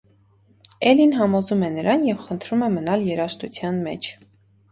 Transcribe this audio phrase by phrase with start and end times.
[0.91, 4.09] Էլին համոզում է նրան և խնդրում է մնալ երաժշտության մեջ։